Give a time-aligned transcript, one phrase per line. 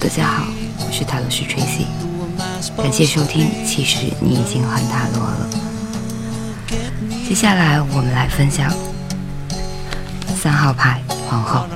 [0.00, 0.44] 大家好，
[0.78, 1.84] 我是塔罗师 Tracy，
[2.80, 3.48] 感谢收听。
[3.66, 5.50] 其实你已经很塔罗了。
[7.28, 8.72] 接下来我们来分享
[10.36, 11.66] 三号牌皇后。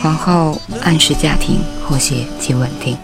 [0.00, 2.96] 皇后暗示家庭和谐及稳定。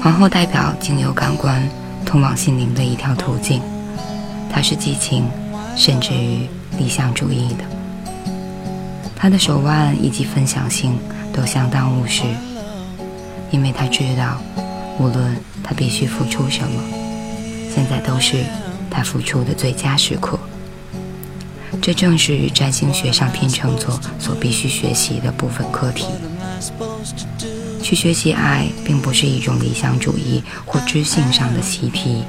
[0.00, 1.68] 皇后代表经由感官
[2.06, 3.60] 通往心灵的一条途径，
[4.48, 5.26] 她是激情，
[5.76, 7.81] 甚至于理想主义的。
[9.22, 10.98] 他的手腕以及分享性
[11.32, 12.24] 都相当务实，
[13.52, 14.42] 因为他知道，
[14.98, 16.82] 无论他必须付出什么，
[17.72, 18.44] 现在都是
[18.90, 20.36] 他付出的最佳时刻。
[21.80, 26.04] 这正是占星学上天秤座所必须学习的部分课题。
[27.80, 32.24] 去学习爱，并不是一种理想主义或知性上的习题，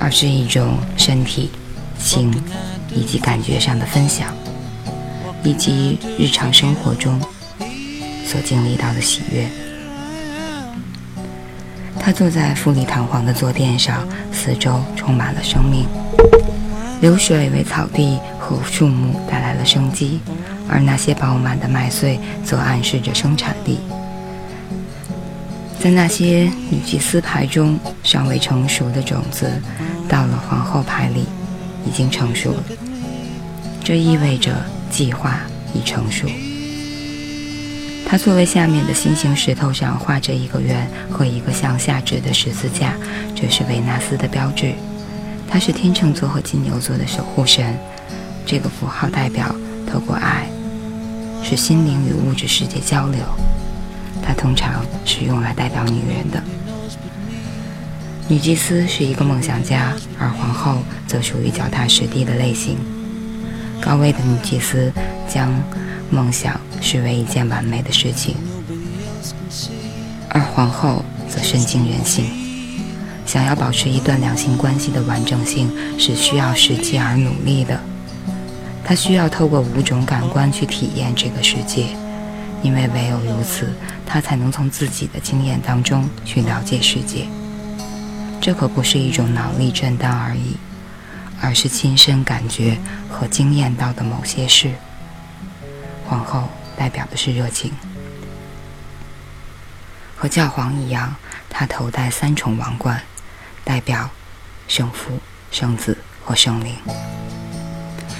[0.00, 1.50] 而是一种身体、
[1.98, 2.32] 心
[2.94, 4.34] 以及感觉上的分享。
[5.44, 7.20] 以及日常生活中
[8.24, 9.48] 所经历到的喜悦。
[11.98, 15.86] 他坐在富丽堂皇的坐垫上，四周充满了生命。
[17.00, 20.20] 流水为草地和树木带来了生机，
[20.68, 23.78] 而那些饱满的麦穗则暗示着生产力。
[25.80, 29.50] 在那些女祭司牌中尚未成熟的种子，
[30.08, 31.26] 到了皇后牌里
[31.86, 32.62] 已经成熟了。
[33.82, 34.54] 这意味着。
[34.92, 35.40] 计划
[35.74, 36.28] 已成熟。
[38.06, 42.92] 他座位下面的心形石头上画着一个圆和一个向下指的十字架，
[43.34, 44.74] 这是维纳斯的标志。
[45.48, 47.74] 他是天秤座和金牛座的守护神。
[48.44, 49.54] 这个符号代表
[49.90, 50.46] 透过爱，
[51.42, 53.20] 使心灵与物质世界交流。
[54.22, 56.42] 它通常是用来代表女人的。
[58.28, 62.76] 女祭司是一个梦想家，而皇后则属于脚踏实地的类型。
[63.84, 64.92] 高位的女祭司
[65.28, 65.52] 将
[66.08, 68.36] 梦想视为一件完美的事情，
[70.28, 72.24] 而皇后则深经人性。
[73.26, 77.80] 想要保持一段两性关系的完整性，是需要实际而努力的。
[78.84, 81.86] 她需要透过五种感官去体验这个世界，
[82.62, 83.72] 因为唯有如此，
[84.04, 87.26] 她才能从自己的经验当中去了解世界。
[88.40, 90.56] 这可不是一种脑力震荡而已。
[91.42, 92.78] 而是亲身感觉
[93.10, 94.72] 和经验到的某些事。
[96.06, 97.72] 皇后代表的是热情，
[100.16, 101.16] 和教皇一样，
[101.50, 103.02] 她头戴三重王冠，
[103.64, 104.08] 代表
[104.68, 105.18] 圣父、
[105.50, 106.76] 圣子和圣灵。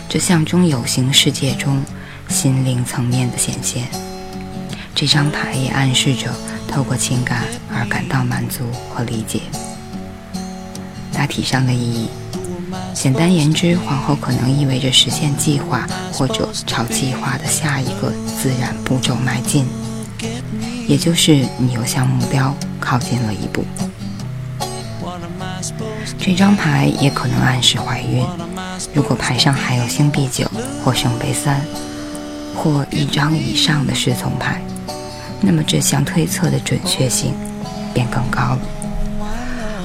[0.09, 1.83] 这象征有形世界中
[2.29, 3.87] 心灵层面的显现。
[4.95, 6.31] 这张牌也暗示着
[6.69, 7.45] 透过情感
[7.75, 9.41] 而感到满足和理解。
[11.13, 12.11] 大体上的意义。
[12.95, 19.67] 简单言之，皇后可能意味着实现计划或者朝计划的下一个自然步骤迈进，
[20.87, 23.65] 也就是你又向目标靠近了一步。
[26.19, 28.25] 这张牌也可能暗示怀孕。
[28.95, 30.49] 如果牌上还有星币九
[30.85, 31.61] 或圣杯三，
[32.55, 34.63] 或一张以上的侍从牌，
[35.41, 37.35] 那么这项推测的准确性
[37.93, 38.59] 便更高了。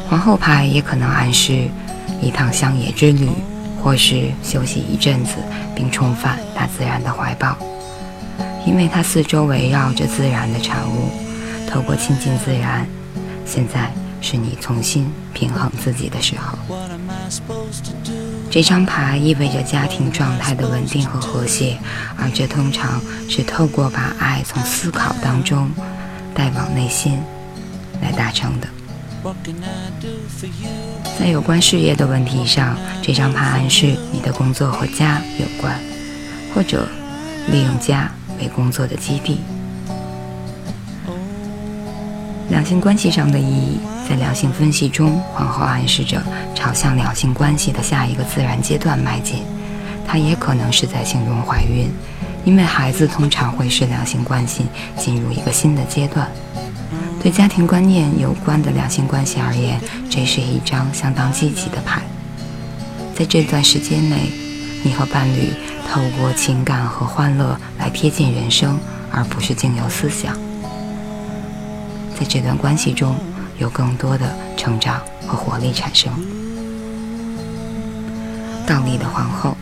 [0.09, 1.67] 皇后牌也可能暗示。
[2.21, 3.29] 一趟乡野之旅，
[3.83, 5.35] 或是休息一阵子，
[5.75, 7.55] 并重返大自然的怀抱，
[8.65, 11.09] 因为它四周围绕着自然的产物。
[11.69, 12.87] 透过亲近自然，
[13.45, 13.91] 现在
[14.21, 16.57] 是你重新平衡自己的时候。
[18.49, 21.77] 这张牌意味着家庭状态的稳定和和谐，
[22.17, 25.69] 而这通常是透过把爱从思考当中
[26.33, 27.19] 带往内心
[28.01, 28.67] 来达成的。
[31.19, 35.79] 在有关事业的问题上，这张牌暗示你的工作和家有关，
[36.53, 36.87] 或者
[37.51, 39.39] 利用家为工作的基地。
[42.49, 46.21] 两性关系上的意义，在两性分析中，皇后暗示着
[46.55, 49.43] 朝向两性关系的下一个自然阶段迈进。
[50.07, 51.91] 她也可能是在形容怀孕，
[52.45, 54.65] 因为孩子通常会使两性关系
[54.97, 56.29] 进入一个新的阶段。
[57.27, 62.01] 对家庭观念有关的两性关系而言，这是一张相当积极的牌。
[63.13, 64.31] 在这段时间内，
[64.81, 65.51] 你和伴侣
[65.91, 68.79] 透过情感和欢乐来贴近人生，
[69.11, 70.37] 而不是经由思想。
[72.17, 73.13] 在这段关系中，
[73.57, 76.09] 有更多的成长和活力产生。
[78.65, 79.57] 倒立的皇后，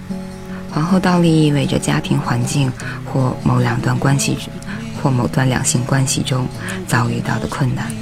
[0.71, 2.71] 皇后倒立意味着家庭环境
[3.11, 4.37] 或某两段关系。
[5.05, 6.47] 或某段两性关系中
[6.87, 7.93] 遭遇到的困难，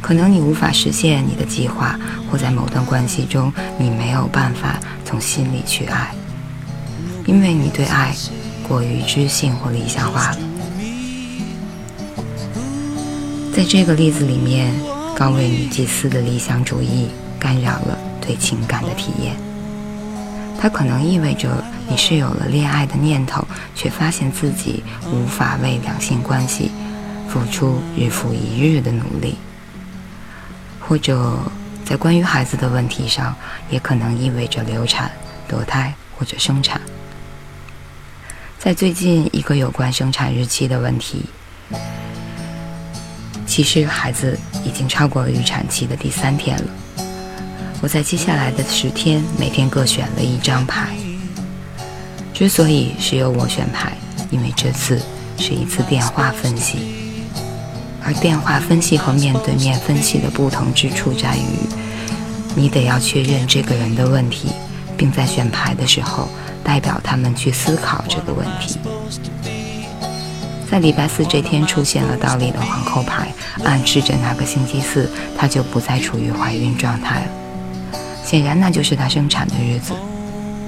[0.00, 2.00] 可能你无法实现你的计划，
[2.32, 6.14] 或在某段关系中你没有办法从心里去爱，
[7.26, 8.14] 因为你对爱
[8.66, 10.38] 过于知性或理想化了。
[13.54, 14.72] 在这个例子里面，
[15.14, 17.08] 高位女祭司的理想主义
[17.38, 19.36] 干扰了对情感的体验。
[20.58, 24.82] 它可能意味着你是有了恋爱的念头，却发现自己
[25.12, 26.70] 无法为两性关系
[27.28, 29.34] 付出日复一日的努力；
[30.80, 31.38] 或者
[31.84, 33.34] 在关于孩子的问题上，
[33.70, 35.10] 也可能意味着流产、
[35.48, 36.80] 堕胎或者生产。
[38.58, 41.26] 在最近一个有关生产日期的问题，
[43.46, 47.05] 其实孩子已经超过了预产期的第三天了。
[47.82, 50.88] 我在接下来的十天，每天各选了一张牌。
[52.32, 53.92] 之所以是由我选牌，
[54.30, 55.00] 因为这次
[55.38, 56.78] 是一次电话分析，
[58.02, 61.68] 而电话分析和面对面分析的不同之处在于，
[62.54, 64.48] 你得要确认这个人的问题，
[64.96, 66.28] 并在选牌的时候
[66.64, 68.78] 代表他们去思考这个问题。
[70.70, 73.32] 在礼拜四这天出现了倒立的皇后牌，
[73.64, 75.08] 暗示着那个星期四
[75.38, 77.26] 她就不再处于怀孕状态了。
[78.26, 79.94] 显然，那就是她生产的日子，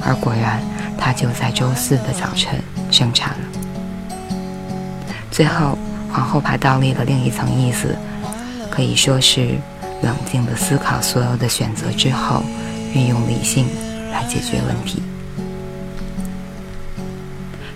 [0.01, 0.63] 而果然，
[0.97, 4.39] 她就在周四的早晨生产了。
[5.29, 5.77] 最后，
[6.09, 7.97] 皇后牌倒立的另一层意思，
[8.71, 9.59] 可以说是
[10.03, 12.45] 冷静地思考所有的选择之后，
[12.95, 13.67] 运用理性
[14.13, 15.03] 来解决问题。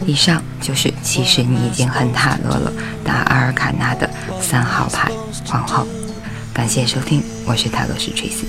[0.07, 2.73] 以上就是其实你已经很塔罗了
[3.05, 4.09] 打阿尔卡纳的
[4.41, 5.11] 三号牌
[5.45, 5.85] 皇后。
[6.55, 8.47] 感谢收听，我是塔罗师 Tracy。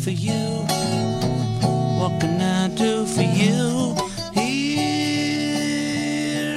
[0.00, 0.64] For you?
[2.00, 3.94] What can I do for you?
[4.32, 4.64] Here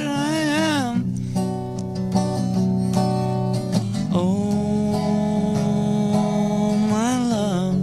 [0.08, 0.38] I
[0.80, 1.14] am.
[4.14, 4.38] Oh,
[6.90, 7.76] my love.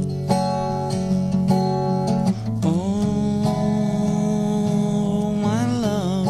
[2.64, 2.92] Oh,
[5.42, 6.28] my love.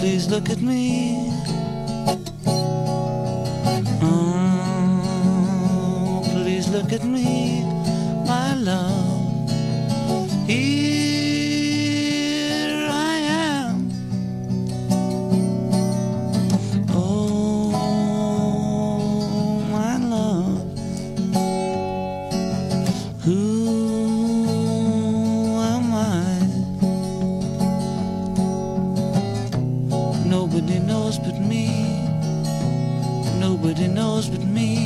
[0.00, 0.85] Please look at me.
[10.46, 10.62] Here
[12.88, 13.90] I am.
[16.90, 17.72] Oh,
[19.72, 20.62] my love.
[23.24, 23.40] Who
[25.58, 26.38] am I?
[30.28, 31.66] Nobody knows but me.
[33.40, 34.85] Nobody knows but me.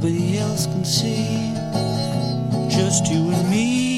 [0.00, 1.52] Nobody else can see,
[2.70, 3.97] just you and me.